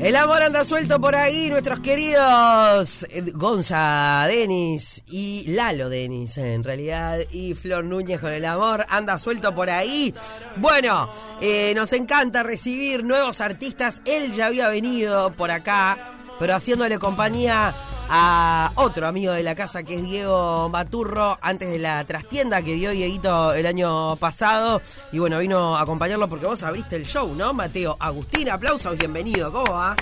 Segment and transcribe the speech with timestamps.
[0.00, 6.62] El amor anda suelto por ahí, nuestros queridos eh, Gonza Denis y Lalo Denis, en
[6.62, 10.14] realidad, y Flor Núñez con el amor anda suelto por ahí.
[10.56, 14.00] Bueno, eh, nos encanta recibir nuevos artistas.
[14.04, 17.74] Él ya había venido por acá, pero haciéndole compañía
[18.10, 22.74] a otro amigo de la casa que es Diego Maturro, antes de la trastienda que
[22.74, 24.80] dio Dieguito el año pasado.
[25.12, 27.96] Y bueno, vino a acompañarlo porque vos abriste el show, ¿no, Mateo?
[28.00, 29.94] Agustín, aplausos, bienvenido, ¿cómo va?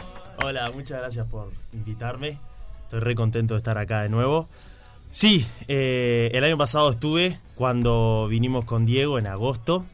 [0.43, 2.39] Hola, muchas gracias por invitarme.
[2.85, 4.49] Estoy re contento de estar acá de nuevo.
[5.11, 9.85] Sí, eh, el año pasado estuve cuando vinimos con Diego en agosto.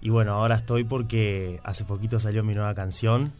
[0.00, 3.32] Y bueno, ahora estoy porque hace poquito salió mi nueva canción.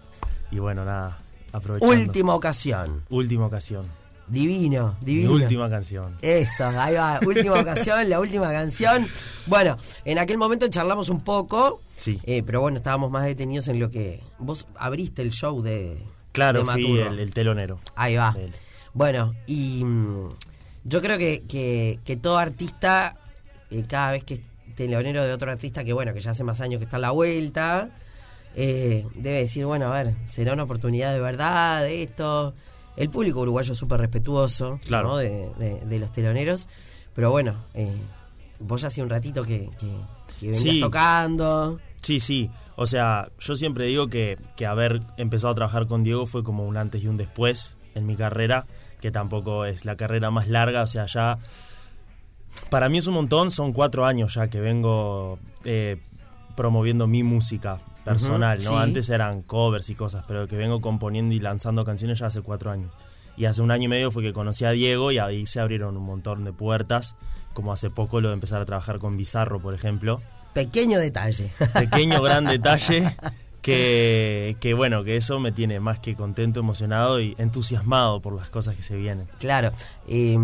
[0.51, 1.19] Y bueno, nada,
[1.53, 1.97] aprovechando.
[1.97, 3.05] Última ocasión.
[3.09, 4.00] Última ocasión.
[4.31, 5.31] Divino, divino.
[5.35, 6.17] Mi última canción.
[6.23, 7.19] Eso, ahí va.
[7.27, 9.09] Última ocasión, la última canción.
[9.47, 11.81] Bueno, en aquel momento charlamos un poco.
[11.97, 12.19] Sí.
[12.25, 14.23] eh, pero bueno, estábamos más detenidos en lo que.
[14.39, 15.99] Vos abriste el show de.
[16.33, 17.81] Claro, de fui el, el telonero.
[17.97, 18.37] Ahí va.
[18.95, 20.31] Bueno, y mm,
[20.85, 23.17] yo creo que, que, que todo artista,
[23.71, 24.41] eh, cada vez que es
[24.77, 27.11] telonero de otro artista, que bueno, que ya hace más años que está a la
[27.11, 27.91] vuelta,
[28.55, 32.55] eh, debe decir, bueno, a ver, será una oportunidad de verdad de esto.
[32.97, 35.09] El público uruguayo es súper respetuoso Claro.
[35.09, 35.17] ¿no?
[35.17, 36.69] de, de- de los teloneros,
[37.15, 37.95] pero bueno, eh,
[38.59, 39.91] vos ya hace un ratito que, que,
[40.39, 40.81] que venías Sí.
[40.81, 41.79] tocando.
[42.01, 42.51] Sí, sí.
[42.77, 46.67] O sea, yo siempre digo que, que haber empezado a trabajar con Diego fue como
[46.67, 48.67] un antes y un después en mi carrera,
[49.01, 51.37] que tampoco es la carrera más larga, o sea, ya...
[52.69, 55.99] Para mí es un montón, son cuatro años ya que vengo eh,
[56.57, 58.71] promoviendo mi música personal, ¿no?
[58.71, 58.77] sí.
[58.77, 62.71] Antes eran covers y cosas, pero que vengo componiendo y lanzando canciones ya hace cuatro
[62.71, 62.93] años.
[63.37, 65.97] Y hace un año y medio fue que conocí a Diego y ahí se abrieron
[65.97, 67.17] un montón de puertas,
[67.53, 70.21] como hace poco lo de empezar a trabajar con Bizarro, por ejemplo
[70.53, 71.53] Pequeño detalle.
[71.75, 73.17] pequeño gran detalle
[73.63, 78.51] que, que bueno, que eso me tiene más que contento, emocionado y entusiasmado por las
[78.51, 79.29] cosas que se vienen.
[79.39, 79.71] Claro,
[80.09, 80.37] eh,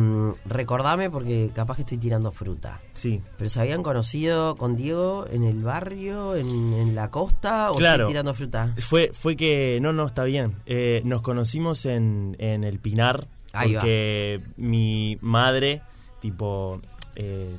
[0.45, 2.81] recordame porque capaz que estoy tirando fruta.
[2.95, 3.21] Sí.
[3.39, 8.05] ¿Pero se habían conocido con Diego en el barrio, en, en la costa o Claro.
[8.05, 8.75] estoy tirando fruta?
[8.79, 10.55] Fue, fue que, no, no, está bien.
[10.67, 13.81] Eh, nos conocimos en, en el Pinar Ahí va.
[13.81, 15.83] porque mi madre,
[16.21, 16.81] tipo,
[17.15, 17.57] eh,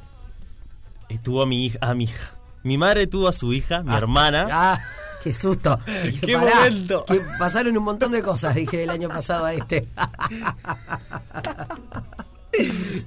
[1.23, 2.33] tuvo a mi hija, a mi hija.
[2.63, 4.47] Mi madre tuvo a su hija, mi Ah, hermana.
[4.51, 4.79] ¡Ah!
[5.27, 5.77] ¡Qué susto!
[6.05, 7.03] Dije, ¡Qué momento!
[7.05, 9.85] que pasaron un montón de cosas, dije, del año pasado a este.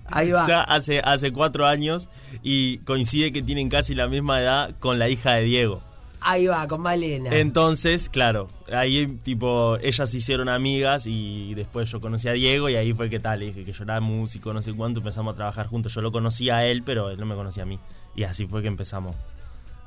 [0.06, 0.46] Ahí va.
[0.46, 2.10] ya hace, hace cuatro años
[2.42, 5.80] y coincide que tienen casi la misma edad con la hija de Diego.
[6.20, 7.34] Ahí va, con Malena.
[7.34, 12.76] Entonces, claro, ahí tipo, ellas se hicieron amigas y después yo conocí a Diego y
[12.76, 15.36] ahí fue que tal, le dije que yo era músico, no sé cuánto, empezamos a
[15.36, 15.94] trabajar juntos.
[15.94, 17.80] Yo lo conocía a él, pero él no me conocía a mí.
[18.14, 19.16] Y así fue que empezamos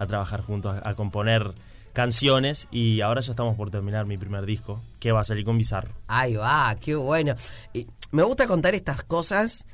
[0.04, 1.54] a trabajar juntos, a, a componer
[1.94, 5.58] canciones y ahora ya estamos por terminar mi primer disco, que va a salir con
[5.58, 5.92] Bizarro.
[6.08, 7.36] Ahí va, qué bueno.
[7.74, 9.66] Y me gusta contar estas cosas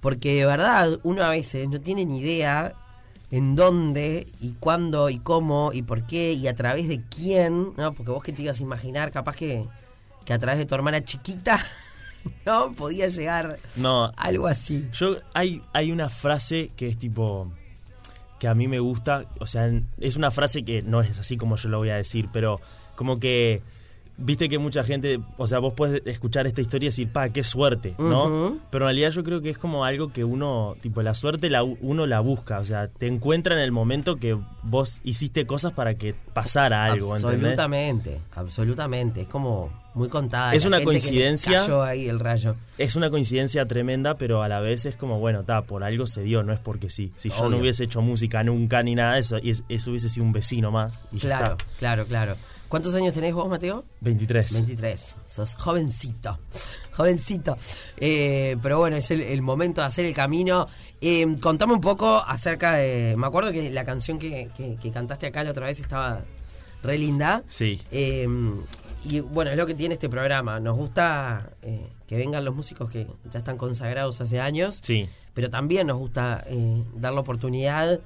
[0.00, 2.74] porque de verdad uno a veces no tiene ni idea
[3.30, 7.92] en dónde y cuándo y cómo y por qué y a través de quién, ¿no?
[7.92, 9.66] Porque vos que te ibas a imaginar, capaz que,
[10.24, 11.58] que a través de tu hermana chiquita,
[12.46, 12.72] ¿no?
[12.72, 14.88] Podía llegar No, algo así.
[14.92, 17.50] Yo hay, hay una frase que es tipo
[18.38, 21.56] que a mí me gusta, o sea, es una frase que no es así como
[21.56, 22.60] yo lo voy a decir, pero
[22.94, 23.62] como que
[24.18, 27.44] viste que mucha gente, o sea, vos puedes escuchar esta historia y decir, pa, qué
[27.44, 28.58] suerte, ¿no?
[28.70, 31.62] Pero en realidad yo creo que es como algo que uno, tipo, la suerte la,
[31.62, 35.94] uno la busca, o sea, te encuentra en el momento que vos hiciste cosas para
[35.94, 37.52] que pasara algo, ¿entendés?
[37.52, 39.20] absolutamente, absolutamente.
[39.22, 40.54] Es como muy contada.
[40.54, 41.58] Es una coincidencia.
[41.60, 42.54] cayó ahí el rayo.
[42.78, 46.22] Es una coincidencia tremenda, pero a la vez es como, bueno, ta, por algo se
[46.22, 47.12] dio, no es porque sí.
[47.16, 50.32] Si yo no hubiese hecho música nunca ni nada de eso, eso hubiese sido un
[50.32, 51.02] vecino más.
[51.12, 52.36] Y Claro, claro, claro.
[52.68, 53.84] ¿Cuántos años tenés vos, Mateo?
[54.00, 54.52] 23.
[54.54, 56.38] 23, sos jovencito,
[56.92, 57.56] jovencito.
[57.96, 60.66] Eh, pero bueno, es el, el momento de hacer el camino.
[61.00, 63.14] Eh, contame un poco acerca de...
[63.16, 66.22] Me acuerdo que la canción que, que- que cantaste acá la otra vez estaba
[66.82, 67.44] re linda.
[67.46, 67.80] Sí.
[67.92, 68.26] Eh,
[69.08, 70.60] y bueno, es lo que tiene este programa.
[70.60, 74.80] Nos gusta eh, que vengan los músicos que ya están consagrados hace años.
[74.82, 75.08] Sí.
[75.34, 78.00] Pero también nos gusta eh, dar la oportunidad,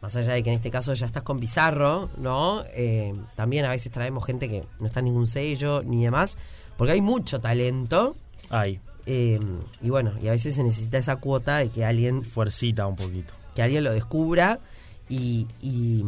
[0.00, 2.64] más allá de que en este caso ya estás con Bizarro, ¿no?
[2.74, 6.36] Eh, también a veces traemos gente que no está en ningún sello ni demás,
[6.76, 8.16] porque hay mucho talento.
[8.50, 9.40] Ay, eh,
[9.80, 13.34] y bueno, y a veces se necesita esa cuota de que alguien, fuercita un poquito.
[13.54, 14.60] que alguien lo descubra
[15.08, 16.04] y, y,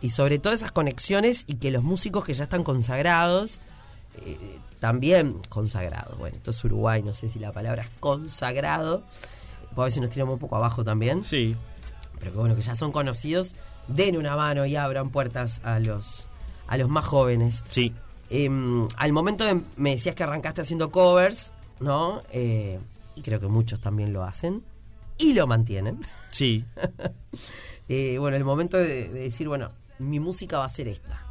[0.00, 3.60] y sobre todo esas conexiones y que los músicos que ya están consagrados,
[4.24, 9.04] eh, también consagrados, bueno, esto es Uruguay, no sé si la palabra es consagrado,
[9.74, 11.24] pues a veces nos tiramos un poco abajo también.
[11.24, 11.56] Sí.
[12.18, 13.54] pero que bueno, que ya son conocidos,
[13.88, 16.26] den una mano y abran puertas a los,
[16.66, 17.64] a los más jóvenes.
[17.70, 17.92] Sí.
[18.30, 22.22] em, al momento de, me decías que arrancaste haciendo covers, ¿no?
[22.30, 22.78] Eh,
[23.14, 24.62] y creo que muchos también lo hacen
[25.18, 26.00] y lo mantienen.
[26.30, 26.64] Sí.
[27.88, 31.22] Eh, bueno, el momento de, de decir, bueno, mi música va a ser esta.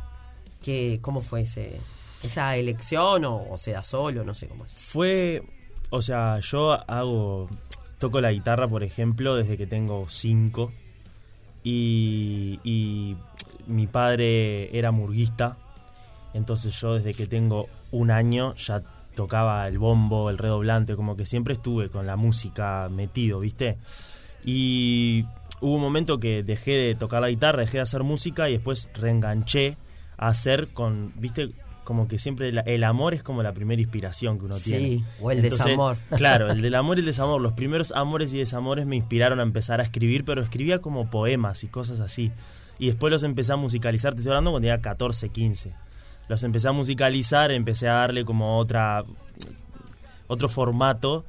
[0.62, 4.24] ¿Qué, ¿Cómo fue esa elección o, o se da solo?
[4.24, 4.78] No sé cómo es.
[4.78, 5.44] Fue,
[5.90, 7.48] o sea, yo hago,
[8.00, 10.72] toco la guitarra, por ejemplo, desde que tengo cinco.
[11.64, 13.18] Y, y
[13.68, 15.58] mi padre era murguista.
[16.34, 18.84] Entonces yo desde que tengo un año ya
[19.16, 23.78] tocaba el bombo, el redoblante, como que siempre estuve con la música metido, ¿viste?
[24.44, 25.26] Y
[25.62, 28.90] hubo un momento que dejé de tocar la guitarra, dejé de hacer música y después
[28.94, 29.78] reenganché
[30.18, 31.52] a hacer con, ¿viste?
[31.84, 35.04] Como que siempre la- el amor es como la primera inspiración que uno Sí, tiene.
[35.22, 35.98] o el desamor.
[36.18, 37.40] Claro, el del amor y el desamor.
[37.42, 41.64] Los primeros amores y desamores me inspiraron a empezar a escribir, pero escribía como poemas
[41.64, 42.32] y cosas así.
[42.80, 45.74] Y después los empecé a musicalizar, te estoy hablando cuando tenía 14, 15.
[46.28, 49.04] Los empecé a musicalizar, empecé a darle como otra
[50.28, 51.24] otro formato,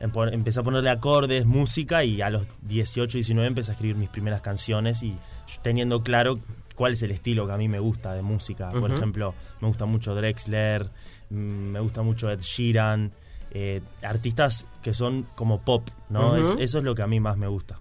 [0.00, 4.40] empecé a ponerle acordes, música y a los 18, 19 empecé a escribir mis primeras
[4.40, 5.16] canciones y
[5.62, 6.40] teniendo claro
[6.74, 8.70] cuál es el estilo que a mí me gusta de música.
[8.70, 10.88] Por ejemplo, me gusta mucho Drexler,
[11.30, 13.12] mm, me gusta mucho Ed Sheeran,
[13.50, 16.36] eh, artistas que son como pop, ¿no?
[16.36, 17.78] Es- eso es lo que a mí más me gusta.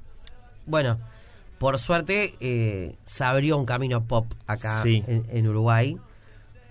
[0.65, 0.97] Bueno,
[1.57, 5.03] por suerte eh, se abrió un camino pop acá Sí.
[5.07, 5.97] en, en Uruguay,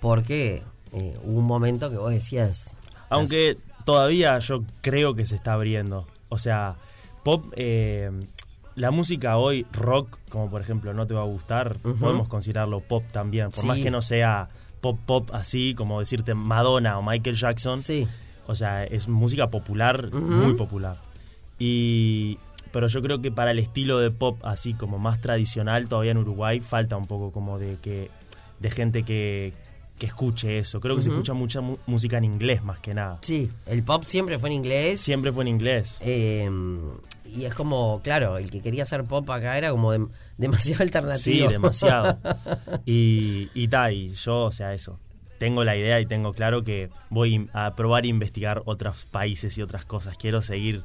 [0.01, 0.63] porque
[0.93, 2.77] eh, hubo un momento que vos decías...
[3.11, 3.57] Aunque
[3.89, 6.07] todavía yo creo que se está abriendo.
[6.29, 6.77] O sea,
[7.23, 8.11] pop, eh,
[8.75, 13.03] la música hoy, rock, como por ejemplo No Te Va a Gustar, podemos considerarlo pop
[13.13, 13.51] también.
[13.51, 13.67] Por Sí.
[13.67, 14.51] más que no sea
[14.83, 17.79] pop pop así, como decirte Madonna o Michael Jackson.
[17.79, 18.07] Sí,
[18.47, 20.99] O sea, es música popular, muy popular.
[21.59, 22.39] Y...
[22.71, 26.19] Pero yo creo que para el estilo de pop así como más tradicional todavía en
[26.19, 28.11] Uruguay falta un poco como de que
[28.61, 29.55] de gente que,
[29.99, 30.81] que escuche eso.
[30.81, 33.19] Creo que se escucha mucha mu- música en inglés más que nada.
[33.23, 35.01] sí, el pop siempre fue en inglés.
[35.01, 35.97] Siempre fue en inglés.
[36.01, 36.51] eh,
[37.27, 40.09] y es como, claro, el que quería hacer pop acá era como dem-
[40.39, 41.49] demasiado Sí, alternativo.
[41.51, 42.19] demasiado.
[42.87, 44.99] Y, y ta, y yo, o sea, eso.
[45.39, 49.63] Tengo la idea y tengo claro que voy a probar e investigar otros países y
[49.63, 50.17] otras cosas.
[50.17, 50.83] Quiero seguir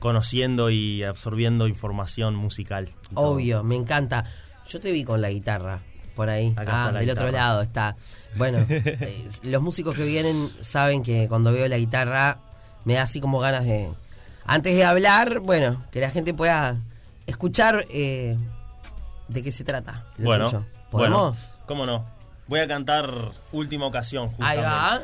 [0.00, 2.88] conociendo y absorbiendo información musical.
[3.14, 4.24] Obvio, me encanta.
[4.68, 5.80] Yo te vi con la guitarra
[6.14, 6.52] por ahí.
[6.56, 7.96] Acá ah, la del otro lado está.
[8.36, 12.38] Bueno, eh, los músicos que vienen saben que cuando veo la guitarra
[12.84, 13.90] me da así como ganas de.
[14.46, 16.78] Antes de hablar, bueno, que la gente pueda
[17.26, 18.36] escuchar eh,
[19.28, 20.06] de qué se trata.
[20.16, 21.38] lo Bueno, ¿Podemos?
[21.66, 22.04] ¿cómo no?
[22.48, 23.08] Voy a cantar
[23.52, 24.64] Última Ocasión, Ahí justamente.
[24.66, 25.02] va.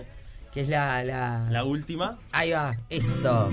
[0.52, 2.19] Que es la, la- La última.
[2.32, 3.49] Ahí va, eso.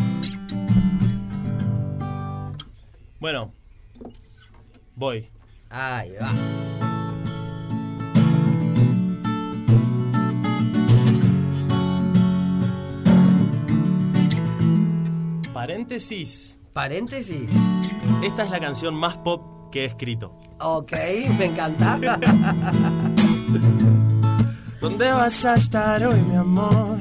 [3.20, 3.54] Bueno,
[4.96, 5.30] voy.
[5.70, 6.32] Ahí va.
[15.64, 16.60] Paréntesis.
[16.74, 17.50] Paréntesis.
[18.22, 20.38] Esta es la canción más pop que he escrito.
[20.60, 20.92] Ok,
[21.40, 21.98] me encanta.
[24.82, 26.98] ¿Dónde vas a estar hoy, mi amor?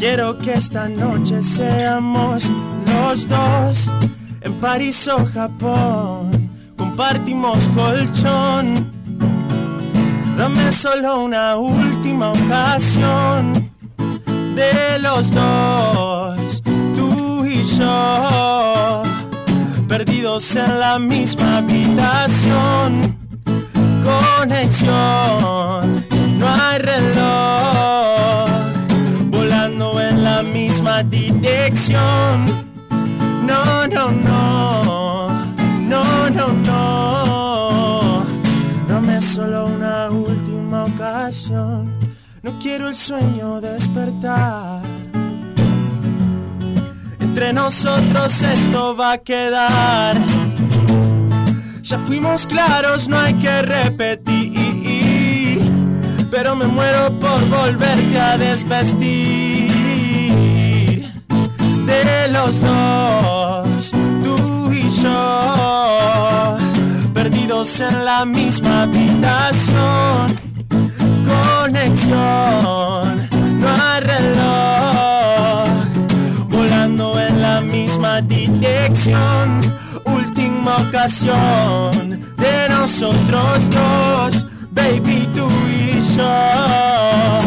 [0.00, 2.50] Quiero que esta noche seamos
[2.88, 3.88] los dos
[4.40, 6.50] en París o Japón.
[6.76, 8.92] Compartimos colchón.
[10.36, 13.63] Dame solo una última ocasión
[14.54, 16.62] de los dos,
[16.96, 19.02] tú y yo,
[19.88, 23.14] perdidos en la misma habitación
[24.04, 26.04] conexión,
[26.38, 28.48] no hay reloj,
[29.28, 32.44] volando en la misma dirección.
[33.46, 34.82] No, no, no,
[42.44, 44.82] no quiero el sueño despertar.
[47.18, 50.14] Entre nosotros esto va a quedar.
[51.80, 55.58] Ya fuimos claros, no hay que repetir.
[56.30, 59.72] Pero me muero por volverte a desvestir.
[61.86, 63.90] De los dos,
[64.22, 66.58] tú y yo,
[67.14, 70.33] perdidos en la misma habitación.
[71.64, 73.26] Conexión,
[73.58, 75.66] no hay reloj,
[76.50, 79.62] volando en la misma dirección.
[80.04, 87.38] Última ocasión de nosotros dos, baby, tú y yo.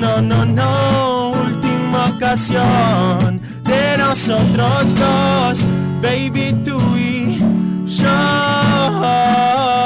[0.00, 5.60] No, no, no, última ocasión de nosotros dos,
[6.02, 7.38] baby, tú y
[7.86, 9.83] yo.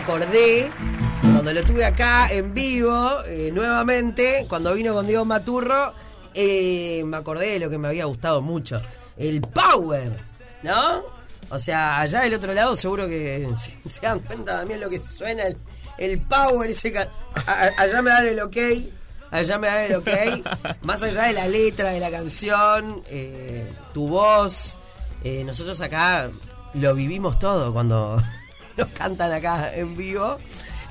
[0.00, 0.70] Acordé,
[1.22, 5.92] cuando lo tuve acá en vivo, eh, nuevamente, cuando vino con Diego Maturro,
[6.34, 8.80] eh, me acordé de lo que me había gustado mucho.
[9.16, 10.10] El power,
[10.62, 11.02] ¿no?
[11.50, 13.48] O sea, allá del otro lado seguro que
[13.84, 15.56] se, se dan cuenta también lo que suena el,
[15.98, 18.56] el power, ese a- allá me dan el ok,
[19.30, 20.08] allá me dan el ok,
[20.82, 24.78] más allá de la letra de la canción, eh, tu voz,
[25.44, 26.30] nosotros acá
[26.72, 28.22] lo vivimos todo cuando
[28.80, 30.38] nos cantan acá en vivo.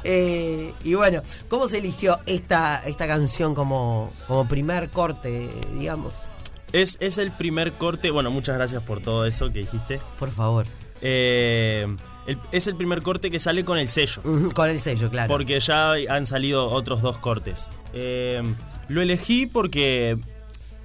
[0.04, 6.24] Eh, y bueno, ¿cómo se eligió esta, esta canción como, como primer corte, digamos?
[6.72, 10.00] Es, es el primer corte, bueno, muchas gracias por todo eso que dijiste.
[10.18, 10.66] Por favor.
[11.02, 11.86] Eh,
[12.28, 14.22] el- es el primer corte que sale con el sello.
[14.54, 15.28] Con el sello, claro.
[15.28, 17.70] Porque ya han salido otros dos cortes.
[17.94, 18.42] Eh,
[18.88, 20.18] lo elegí porque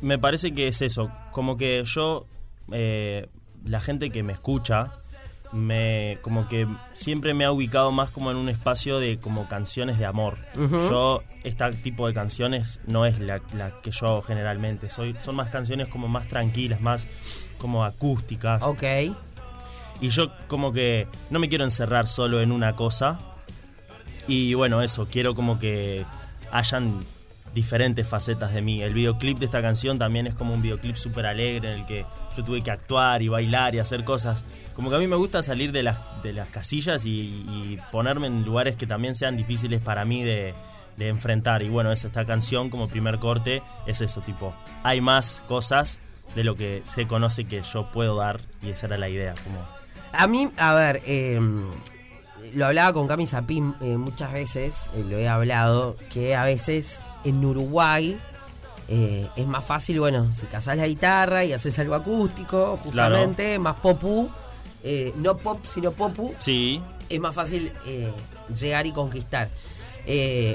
[0.00, 1.10] me parece que es eso.
[1.32, 2.26] Como que yo,
[3.64, 4.90] la gente que me escucha,
[5.54, 9.98] me como que siempre me ha ubicado más como en un espacio de como canciones
[9.98, 10.36] de amor.
[10.56, 14.90] Yo, este tipo de canciones no es la, la que yo hago generalmente.
[14.90, 17.06] Soy, son más canciones como más tranquilas, más
[17.56, 18.62] como acústicas.
[18.62, 18.82] Ok.
[20.00, 23.18] Y yo como que no me quiero encerrar solo en una cosa.
[24.26, 26.04] Y bueno, eso, quiero como que
[26.50, 27.04] hayan
[27.54, 28.82] diferentes facetas de mí.
[28.82, 32.04] El videoclip de esta canción también es como un videoclip súper alegre en el que
[32.36, 34.44] yo tuve que actuar y bailar y hacer cosas.
[34.74, 38.44] Como que a mí me gusta salir de las, de las casillas y, ponerme en
[38.44, 40.52] lugares que también sean difíciles para mí de,
[40.96, 41.62] de enfrentar.
[41.62, 46.00] Y bueno, es esta canción como primer corte, es eso, tipo, hay más cosas
[46.34, 49.34] de lo que se conoce que yo puedo dar y esa era la idea.
[49.44, 49.64] Como,
[50.12, 51.40] A mí, a ver, eh,
[52.52, 57.00] lo hablaba con Cami Zapín eh, muchas veces, eh, lo he hablado, que a veces
[57.24, 58.18] en Uruguay
[58.88, 63.76] eh, es más fácil, bueno, si casás la guitarra y haces algo acústico, justamente, más
[63.76, 64.28] popú,
[64.82, 67.72] eh, no pop, sino popu, sí, es más fácil
[68.54, 69.48] llegar y conquistar.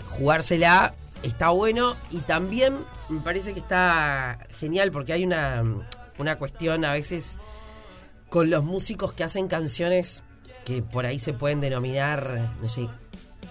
[0.10, 0.94] Jugársela
[1.24, 2.78] está bueno y también
[3.10, 5.64] me parece que está genial porque hay una,
[6.20, 7.40] una cuestión a veces
[8.30, 10.24] con los músicos que hacen canciones
[10.70, 12.88] que por ahí se pueden denominar, no sé,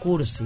[0.01, 0.45] cursi,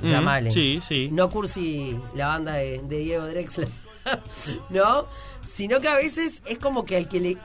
[0.00, 0.50] Mm, llamale.
[0.52, 1.08] sí, sí.
[1.12, 3.68] No cursi la banda de, de Diego Drexler,
[4.70, 5.06] ¿no?
[5.44, 7.36] Sino que a veces es como que al que le,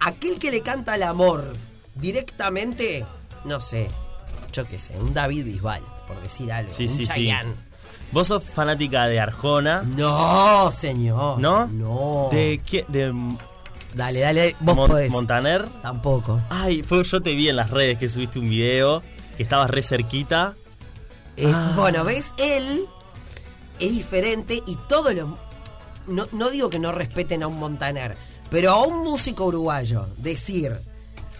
[0.00, 1.56] aquel que le canta el amor
[1.94, 3.04] directamente,
[3.44, 3.88] no sé,
[4.52, 7.10] yo qué sé, un David Bisbal, por decir algo, Sí, un sí, sí.
[7.10, 7.52] Chayanne.
[8.12, 11.38] Vos sos fanática de Arjona, No, señor.
[11.38, 11.66] ¿no?
[11.68, 12.28] No.
[12.30, 12.84] ¿De qué?
[12.88, 13.12] De
[13.94, 15.10] Dale, dale, vos Mon- podés.
[15.10, 15.68] Montaner.
[15.82, 16.40] Tampoco.
[16.48, 19.02] Ay, fue, yo te vi en las redes que subiste un video
[19.36, 20.54] que estabas re cerquita.
[21.36, 21.72] Eh, Ah.
[21.76, 22.32] Bueno, ¿ves?
[22.38, 22.86] Él
[23.78, 25.28] es diferente y todos los...
[26.06, 28.16] No, no digo que no respeten a un Montaner,
[28.50, 30.76] pero a un músico uruguayo decir,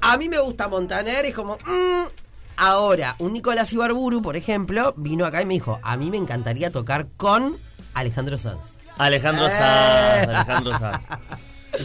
[0.00, 1.56] a mí me gusta Montaner, es como...
[1.66, 2.02] mm.
[2.58, 6.70] Ahora, un Nicolás Ibarburu, por ejemplo, vino acá y me dijo, a mí me encantaría
[6.70, 7.56] tocar con
[7.94, 8.78] Alejandro Sanz.
[8.98, 9.50] Alejandro Eh.
[9.50, 11.04] Sanz, Alejandro Sanz.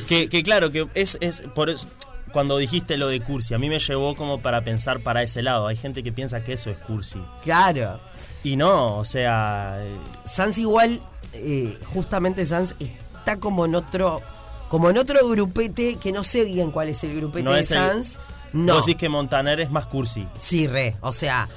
[0.07, 1.87] Que, que claro, que es, es por eso,
[2.33, 5.67] cuando dijiste lo de cursi, a mí me llevó como para pensar para ese lado.
[5.67, 7.19] Hay gente que piensa que eso es cursi.
[7.41, 7.99] Claro.
[8.43, 11.01] Y no, o sea, eh, Sanz igual,
[11.33, 14.21] eh, justamente Sanz está como en otro...
[14.69, 17.71] Como en otro grupete, que no sé bien cuál es el grupete No de es
[17.71, 18.17] el- Sanz.
[18.51, 18.75] No.
[18.75, 20.27] vos decís que Montaner es más cursi.
[20.35, 20.97] Sí, re.
[20.99, 21.47] O sea,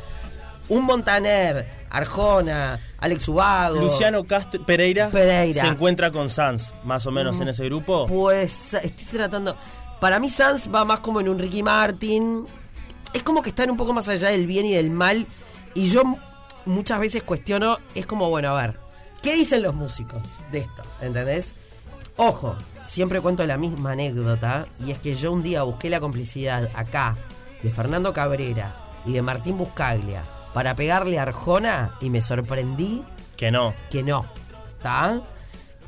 [0.68, 3.80] un Montaner, Arjona, Alex Ubago.
[3.80, 5.60] Luciano Cast Pereira, Pereira.
[5.60, 8.06] se encuentra con Sanz, más o menos en ese grupo.
[8.06, 9.56] Pues estoy tratando.
[10.00, 12.46] Para mí, Sanz va más como en un Ricky Martin.
[13.12, 15.26] Es como que están un poco más allá del bien y del mal.
[15.74, 16.02] Y yo
[16.64, 17.76] muchas veces cuestiono.
[17.94, 18.78] Es como, bueno, a ver.
[19.22, 20.82] ¿Qué dicen los músicos de esto?
[21.02, 21.54] ¿Entendés?
[22.16, 22.56] Ojo,
[22.86, 24.66] siempre cuento la misma anécdota.
[24.86, 27.16] Y es que yo un día busqué la complicidad acá
[27.62, 33.02] de Fernando Cabrera y de Martín Buscaglia para pegarle a Arjona y me sorprendí
[33.36, 33.74] Que no.
[33.90, 34.26] que no.
[34.76, 35.22] ¿Está?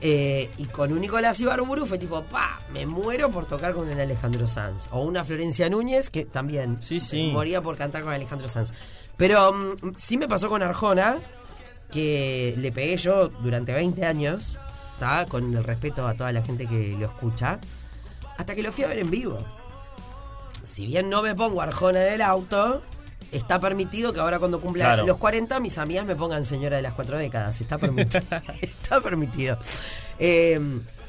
[0.04, 4.00] Eh, y con un Nicolás Ibarburu fue tipo, pa, me muero por tocar con un
[4.00, 4.88] Alejandro Sanz.
[4.90, 7.30] O una Florencia Núñez, que también Sí, sí.
[7.32, 8.72] moría por cantar con Alejandro Sanz.
[9.16, 11.18] Pero mm, sí me pasó con Arjona,
[11.92, 14.58] que le pegué yo durante 20 años,
[14.94, 15.26] ¿está?
[15.26, 17.60] Con el respeto a toda la gente que lo escucha,
[18.38, 19.38] hasta que lo fui a ver en vivo.
[20.64, 22.82] Si bien no me pongo Arjona en el auto,
[23.32, 25.06] está permitido que ahora cuando cumpla Claro.
[25.06, 27.60] los 40 mis amigas me pongan señora de las cuatro décadas.
[27.60, 28.22] Está permitido.
[28.60, 29.58] está permitido.
[30.18, 30.60] Eh,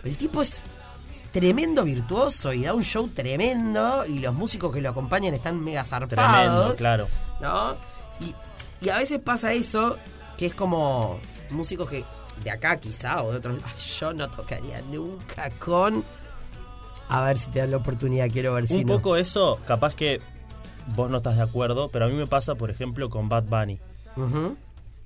[0.04, 0.62] el tipo es
[1.32, 5.84] tremendo virtuoso y da un show tremendo y los músicos que lo acompañan están mega
[5.84, 6.10] zarpados.
[6.10, 7.08] Tremendo, claro.
[7.42, 7.76] ¿no?
[8.20, 8.34] Y,
[8.86, 9.98] y a veces pasa eso,
[10.38, 12.04] que es como músicos que
[12.44, 13.58] de acá quizá o de otros
[14.00, 16.04] yo no tocaría nunca con...
[17.10, 18.94] A ver si te dan la oportunidad, quiero ver si Un no.
[18.96, 20.20] poco eso, capaz que
[20.96, 23.80] vos no estás de acuerdo, pero a mí me pasa, por ejemplo, con Bad Bunny.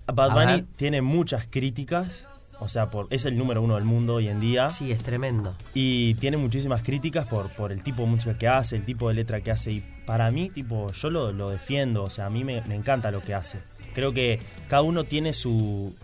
[0.07, 0.65] Bad A Bunny ver.
[0.75, 2.27] tiene muchas críticas,
[2.59, 4.69] o sea, por, es el número uno del mundo hoy en día.
[4.69, 5.55] Sí, es tremendo.
[5.73, 9.13] Y tiene muchísimas críticas por, por el tipo de música que hace, el tipo de
[9.15, 9.71] letra que hace.
[9.73, 13.11] Y para mí, tipo, yo lo, lo defiendo, o sea, a mí me, me encanta
[13.11, 13.59] lo que hace.
[13.93, 15.95] Creo que cada uno tiene su...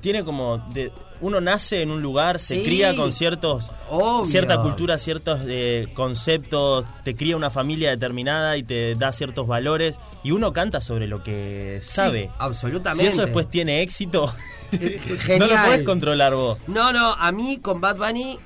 [0.00, 0.58] Tiene como...
[0.72, 0.92] de-
[1.24, 2.62] uno nace en un lugar, se Sí.
[2.64, 3.70] cría con ciertos...
[3.88, 4.26] Obvio.
[4.26, 9.98] Cierta cultura, ciertos eh, conceptos, te cría una familia determinada y te da ciertos valores.
[10.22, 12.24] Y uno canta sobre lo que sabe.
[12.24, 13.02] Sí, absolutamente.
[13.04, 14.32] Si eso después tiene éxito,
[15.38, 16.58] no lo puedes controlar vos.
[16.66, 18.38] No, no, a mí con Bad Bunny,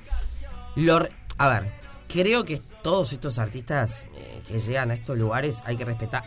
[0.77, 1.73] lo re- a ver,
[2.13, 6.23] creo que todos estos artistas eh, que llegan a estos lugares hay que respetar,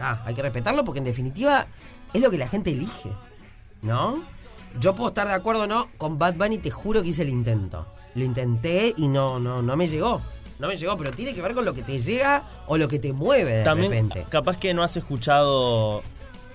[0.00, 1.66] ah, hay que respetarlo porque en definitiva
[2.12, 3.10] es lo que la gente elige,
[3.82, 4.22] ¿no?
[4.78, 7.28] Yo puedo estar de acuerdo o no, con Bad Bunny te juro que hice el
[7.28, 7.86] intento.
[8.14, 10.20] Lo intenté y no, no, no me llegó.
[10.58, 12.98] No me llegó, pero tiene que ver con lo que te llega o lo que
[12.98, 14.26] te mueve de También, repente.
[14.28, 16.02] capaz que no has escuchado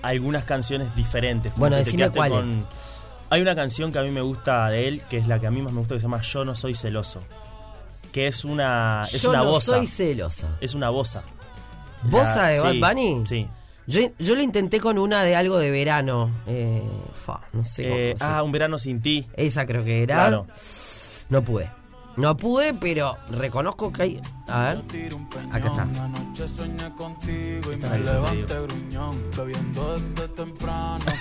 [0.02, 1.52] algunas canciones diferentes.
[1.56, 2.48] Bueno, decime cuáles.
[3.28, 5.50] Hay una canción que a mí me gusta de él, que es la que a
[5.50, 7.20] mí más me gusta, que se llama Yo no soy celoso.
[8.12, 9.76] Que es una, es Yo una no bosa.
[9.76, 10.46] soy celosa.
[10.60, 11.24] Es una bosa.
[12.04, 13.26] ¿Bosa La- de sí, Bad Bunny?
[13.26, 13.48] Sí.
[13.86, 16.30] Yo, yo lo intenté con una de algo de verano.
[16.46, 16.82] Eh,
[17.14, 19.26] fa, no sé cómo Eh, se- ah, Un verano sin ti.
[19.36, 20.14] Esa creo que era.
[20.16, 20.46] Claro.
[21.28, 21.70] No pude.
[22.16, 24.20] No pude, pero reconozco que hay.
[24.48, 24.82] A ver.
[25.52, 25.86] Acá está.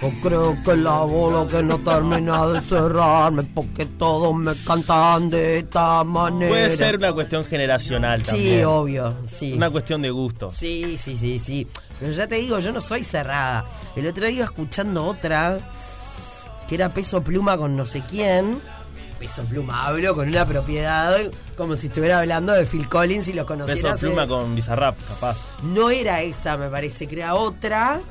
[0.01, 5.59] Yo creo que la bola que no termina de cerrarme porque todos me cantan de
[5.59, 6.49] esta manera.
[6.49, 8.65] Puede ser una cuestión generacional Sí, también.
[8.65, 9.53] obvio, sí.
[9.53, 10.49] Una cuestión de gusto.
[10.49, 11.67] Sí, sí, sí, sí.
[11.99, 13.65] Pero ya te digo, yo no soy cerrada.
[13.95, 15.59] El otro día escuchando otra
[16.67, 18.59] que era peso pluma con no sé quién.
[19.19, 21.15] Peso pluma, hablo con una propiedad
[21.55, 23.93] como si estuviera hablando de Phil Collins y lo conociera.
[23.93, 25.57] Peso pluma con Bizarrap, capaz.
[25.63, 28.01] No era esa, me parece que era otra.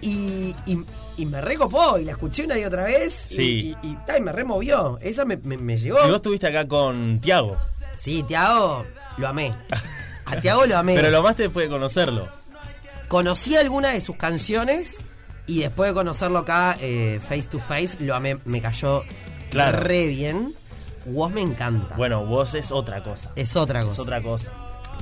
[0.00, 0.84] Y, y,
[1.16, 3.12] y me recopó y la escuché una y otra vez.
[3.12, 3.76] Sí.
[3.82, 4.98] Y, y, me removió.
[5.00, 5.98] Esa me, me, me llegó.
[5.98, 7.56] Y vos estuviste acá con Tiago.
[7.96, 8.84] Sí, Tiago,
[9.18, 9.54] lo amé.
[10.24, 10.94] A Tiago lo amé.
[10.96, 12.28] Pero lo más te fue conocerlo.
[13.08, 15.04] Conocí algunas de sus canciones
[15.46, 19.02] y después de conocerlo acá, eh, face to face, lo amé, me cayó
[19.52, 19.78] Claro.
[19.80, 20.54] re bien.
[21.06, 21.94] Vos me encanta.
[21.96, 23.30] Bueno, vos es otra cosa.
[23.36, 24.02] es otra Es cosa.
[24.02, 24.52] otra cosa.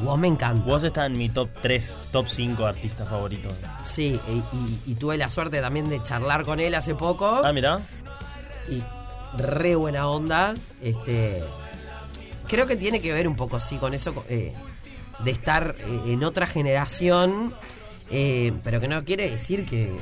[0.02, 0.64] Vos me encanta.
[0.64, 3.52] Vos estás en mi top 3, top 5 artistas favoritos.
[3.84, 7.42] Sí, y, y- y tuve la suerte también de charlar con él hace poco.
[7.44, 7.80] Ah, mirá.
[8.68, 8.82] y
[9.36, 10.54] re buena onda.
[10.80, 11.42] Este,
[12.48, 14.54] creo que tiene que ver un poco así con eso eh,
[15.24, 17.52] de estar eh, en otra generación,
[18.10, 19.92] eh, pero que no quiere decir que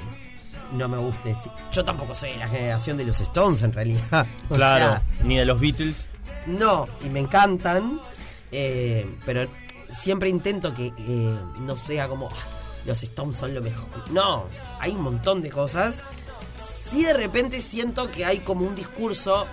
[0.72, 1.35] no me guste.
[1.72, 4.26] Yo tampoco soy de la generación de los Stones en realidad.
[4.50, 4.76] O Claro.
[4.78, 6.11] sea, Ni de los Beatles.
[6.46, 8.00] no, y me encantan,
[8.52, 9.46] eh, pero
[9.90, 12.37] siempre intento que eh, no sea como "Ay,
[12.87, 13.88] los Stones son lo mejor.
[14.11, 14.44] No,
[14.81, 16.04] hay un montón de cosas.
[16.90, 19.46] Sí de repente siento que hay como un discurso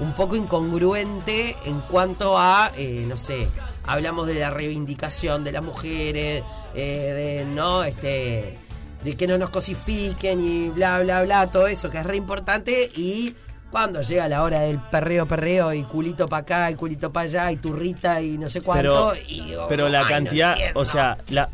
[0.00, 3.46] un poco incongruente en cuanto a, eh, no sé,
[3.84, 6.42] hablamos de la reivindicación de las mujeres,
[6.74, 8.58] eh, de no, este,
[9.04, 12.90] de que no nos cosifiquen y bla bla bla, todo eso que es re importante
[12.96, 13.34] y
[13.70, 17.52] cuando llega la hora del perreo perreo y culito para acá y culito para allá
[17.52, 20.80] y turrita y no sé cuánto Pero, y digo, pero la "Ay, no cantidad, entiendo".
[20.80, 21.48] o sea, la,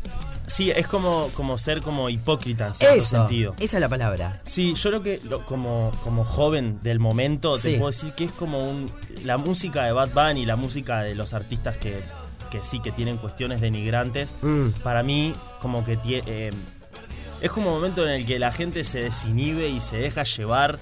[0.45, 3.55] sí, es como, como ser como hipócrita en cierto eso, sentido.
[3.59, 4.41] esa es la palabra.
[4.43, 7.71] Sí, yo creo que lo- como, como joven del momento Sí.
[7.71, 8.91] te puedo decir que es como un,
[9.23, 12.01] la música de Bad Bunny, la música de los artistas que,
[12.51, 14.71] que sí que tienen cuestiones denigrantes, Mm.
[14.83, 16.51] para mí como que tie- eh,
[17.41, 20.79] es como un momento en el que la gente se desinhibe y se deja llevar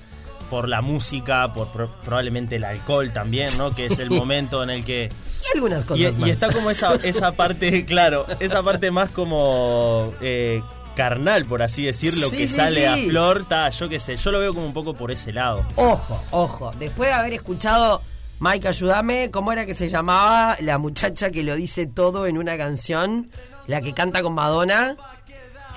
[0.50, 3.76] por la música, por pro- probablemente el alcohol también, ¿no?
[3.76, 5.10] Que es el momento en el que
[5.54, 6.30] Y algunas cosas y, y más.
[6.30, 10.62] está como esa, esa parte, claro, esa parte más como eh,
[10.96, 14.32] carnal, por así decirlo, Sí, que sí, sale a flor, ta, yo qué sé, yo
[14.32, 15.66] lo veo como un poco por ese lado.
[15.76, 16.72] Ojo, ojo.
[16.80, 18.02] Después de haber escuchado
[18.40, 22.56] Mike, ayúdame, ¿cómo era que se llamaba la muchacha que lo dice todo en una
[22.58, 23.30] canción?
[23.66, 24.96] La que canta con Madonna,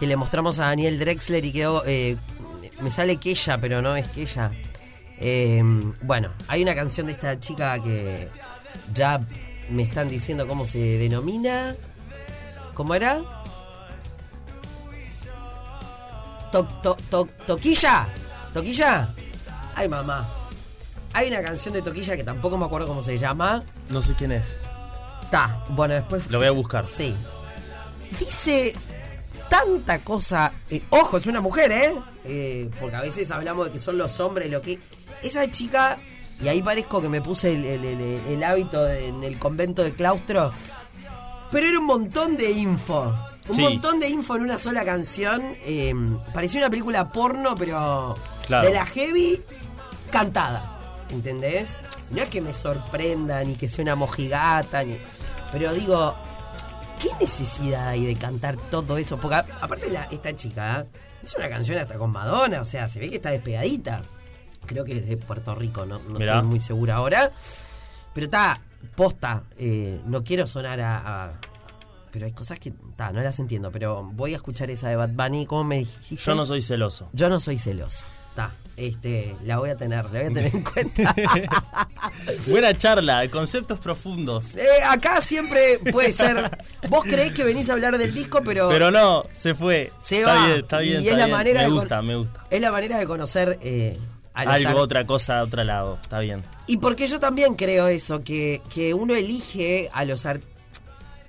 [0.00, 1.84] que le mostramos a Daniel Drexler y quedó...
[1.86, 2.16] eh,
[2.80, 4.50] me sale que ella, pero no es que ella.
[5.20, 5.62] Eh,
[6.02, 8.30] bueno, hay una canción de esta chica que
[8.94, 9.20] ya
[9.68, 11.76] me están diciendo cómo se denomina.
[12.74, 13.20] ¿Cómo era?
[16.52, 18.08] To- to- to- ¿Toquilla?
[18.54, 19.14] ¿Toquilla?
[19.74, 20.26] Ay, mamá.
[21.12, 23.62] Hay una canción de Toquilla que tampoco me acuerdo cómo se llama.
[23.90, 24.56] No sé quién es.
[25.30, 26.30] Ta, bueno, después.
[26.30, 26.84] Lo voy a buscar.
[26.84, 27.14] Sí.
[28.18, 28.74] Dice
[29.50, 30.50] tanta cosa.
[30.70, 31.94] eh, ojo, es una mujer, ¿eh?
[32.24, 34.78] Eh, Porque a veces hablamos de que son los hombres lo que.
[35.22, 35.98] Esa chica,
[36.42, 39.82] y ahí parezco que me puse el, el- el- el hábito de- en el convento
[39.82, 40.52] de claustro.
[41.50, 43.12] Pero era un montón de info.
[43.48, 43.60] Un Sí.
[43.62, 45.42] montón de info en una sola canción.
[45.66, 45.92] eh,
[46.32, 48.66] parecía una película porno, pero Claro.
[48.66, 49.42] de la heavy
[50.10, 50.76] cantada.
[51.10, 51.78] ¿Entendés?
[52.10, 54.96] No es que me sorprenda, ni que sea una mojigata, ni.
[55.52, 56.14] Pero digo,
[57.00, 59.18] ¿qué necesidad hay de cantar todo eso?
[59.18, 60.86] Porque a- aparte la, esta chica ¿eh?
[61.22, 64.02] es una canción hasta con Madonna, o sea, se ve que está despegadita.
[64.66, 67.32] Creo que es de Puerto Rico, no, estoy muy segura ahora.
[68.14, 68.60] Pero está
[68.96, 71.40] posta, eh, no quiero sonar a, a-
[72.12, 75.10] Pero hay cosas que ta, no las entiendo, pero voy a escuchar esa de Bad
[75.10, 76.16] Bunny, ¿cómo me dijiste?
[76.24, 77.08] Yo no soy celoso.
[77.12, 78.04] Yo no soy celoso.
[78.30, 81.14] Está, este, la voy a tener, la voy a tener en cuenta.
[82.48, 84.54] Buena charla, conceptos profundos.
[84.56, 86.58] Eh, acá siempre puede ser.
[86.88, 89.92] Vos creés que venís a hablar del disco, pero, Pero no, se fue.
[89.98, 90.46] se está va.
[90.46, 90.94] bien, está bien.
[90.94, 91.36] y está es la bien.
[91.36, 92.44] manera me de gusta, me gusta.
[92.50, 93.98] Es la manera de conocer eh,
[94.34, 95.98] Algo, otra cosa, otro lado.
[96.00, 96.42] Está bien.
[96.66, 100.48] Y porque yo también creo eso, que, que uno elige a los artistas.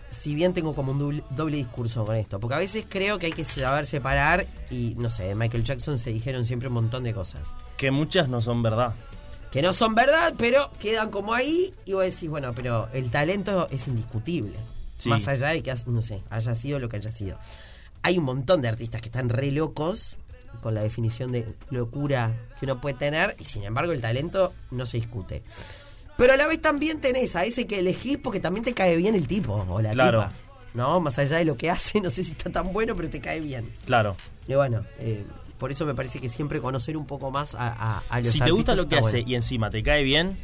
[0.09, 3.27] Si bien tengo como un doble, doble discurso con esto, porque a veces creo que
[3.27, 7.03] hay que saber separar y no sé, de Michael Jackson se dijeron siempre un montón
[7.03, 7.55] de cosas.
[7.77, 8.93] Que muchas no son verdad.
[9.51, 13.67] Que no son verdad, pero quedan como ahí y vos decís, bueno, pero el talento
[13.71, 14.53] es indiscutible.
[14.97, 15.09] Sí.
[15.09, 17.37] Más allá de que, no sé, haya sido lo que haya sido.
[18.03, 20.17] Hay un montón de artistas que están re locos
[20.61, 24.85] con la definición de locura que uno puede tener y sin embargo el talento no
[24.85, 25.43] se discute.
[26.17, 29.15] Pero a la vez también tenés a ese que elegís porque también te cae bien
[29.15, 30.19] el tipo o la Claro.
[30.25, 30.33] tipa.
[30.73, 33.19] No, más allá de lo que hace, no sé si está tan bueno, pero te
[33.21, 33.73] cae bien.
[33.85, 34.15] Claro.
[34.47, 35.25] Y bueno, eh,
[35.61, 38.39] por eso me parece que siempre conocer un poco más a, a, a los Si
[38.39, 39.29] te gusta lo que hace bueno.
[39.29, 40.35] y encima te cae bien,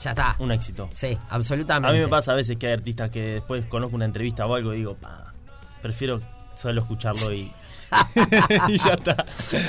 [0.00, 0.36] Ya está.
[0.38, 0.88] un éxito.
[0.92, 1.88] Sí, absolutamente.
[1.90, 4.54] A mí me pasa a veces que hay artistas que después conozco una entrevista o
[4.54, 5.34] algo y digo, pa,
[5.82, 6.20] prefiero
[6.54, 7.50] solo escucharlo y,
[8.68, 9.24] y ya está.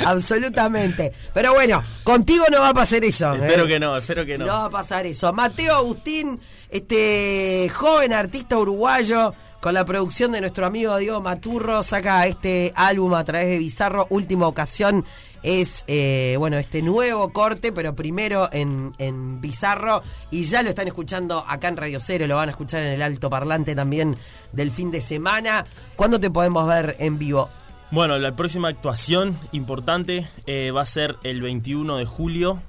[0.05, 1.11] Absolutamente.
[1.33, 3.33] Pero bueno, contigo no va a pasar eso.
[3.33, 3.39] ¿eh?
[3.41, 4.45] Espero que no, espero que no.
[4.45, 5.33] No va a pasar eso.
[5.33, 12.25] Mateo Agustín, este joven artista uruguayo, con la producción de nuestro amigo Diego Maturro, saca
[12.27, 14.07] este álbum a través de Bizarro.
[14.09, 15.03] Última ocasión
[15.43, 20.03] es, eh, bueno, este nuevo corte, pero primero en, en Bizarro.
[20.31, 23.01] Y ya lo están escuchando acá en Radio Cero, lo van a escuchar en el
[23.01, 24.17] alto parlante también
[24.51, 25.65] del fin de semana.
[25.95, 27.49] ¿Cuándo te podemos ver en vivo?
[27.89, 32.61] Bueno, la próxima actuación importante eh, va a ser el 21 de julio,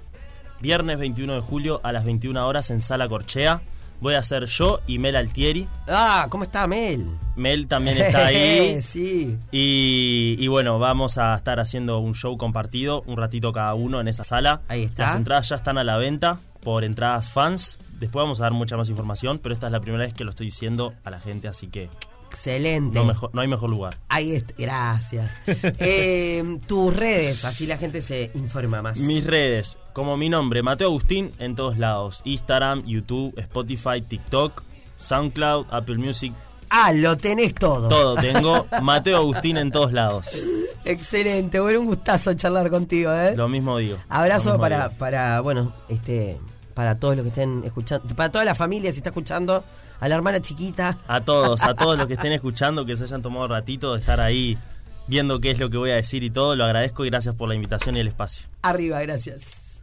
[0.60, 3.60] viernes 21 de julio a las 21 horas en Sala Corchea.
[4.00, 5.66] Voy a ser yo y Mel Altieri.
[5.88, 7.08] Ah, ¿cómo está Mel?
[7.36, 8.80] Mel también está ahí.
[8.82, 9.36] sí.
[9.50, 14.08] Y, y bueno, vamos a estar haciendo un show compartido, un ratito cada uno en
[14.08, 14.60] esa sala.
[14.68, 15.04] Ahí está.
[15.06, 17.78] Las entradas ya están a la venta por entradas fans.
[17.98, 20.30] Después vamos a dar mucha más información, pero esta es la primera vez que lo
[20.30, 21.88] estoy diciendo a la gente, así que
[22.38, 22.96] Excelente.
[22.98, 23.98] no, mejor, no hay mejor lugar.
[24.08, 25.40] Ahí está, gracias.
[25.80, 28.98] Eh, tus redes, así la gente se informa más.
[28.98, 32.22] Mis redes, como mi nombre, Mateo Agustín, en todos lados.
[32.24, 34.62] Instagram, YouTube, Spotify, TikTok,
[34.98, 36.32] SoundCloud, Apple Music,
[36.70, 37.88] Ah, lo tenés todo.
[37.88, 38.66] todo tengo.
[38.82, 40.38] Mateo Agustín en todos lados.
[40.84, 43.34] Excelente, bueno, un gustazo charlar contigo, ¿eh?
[43.36, 43.96] Lo mismo digo.
[44.08, 44.98] Abrazo mismo para, digo.
[44.98, 46.38] para, bueno, este,
[46.74, 49.64] para todos los que estén escuchando, para toda la familia, si está escuchando,
[50.00, 50.96] a la hermana chiquita.
[51.06, 54.00] A todos, a todos los que estén escuchando, que se hayan tomado un ratito de
[54.00, 54.58] estar ahí
[55.06, 57.48] viendo qué es lo que voy a decir y todo, lo agradezco y gracias por
[57.48, 58.48] la invitación y el espacio.
[58.62, 59.82] Arriba, gracias.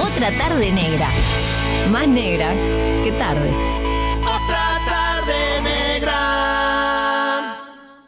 [0.00, 1.08] Otra tarde negra.
[1.90, 2.52] Más negra
[3.04, 3.81] que tarde.